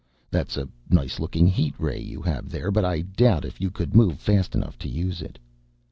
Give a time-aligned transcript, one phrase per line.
[0.31, 3.95] That's a nice looking heat ray you have there, but I doubt if you could
[3.95, 5.37] move fast enough to use it."